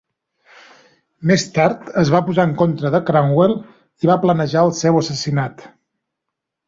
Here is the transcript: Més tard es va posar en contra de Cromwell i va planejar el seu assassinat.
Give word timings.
Més 1.31 1.43
tard 1.57 1.91
es 2.03 2.11
va 2.15 2.21
posar 2.29 2.45
en 2.49 2.55
contra 2.61 2.91
de 2.95 3.03
Cromwell 3.11 3.53
i 4.07 4.11
va 4.11 4.19
planejar 4.25 4.65
el 4.71 4.75
seu 4.81 4.99
assassinat. 5.03 5.63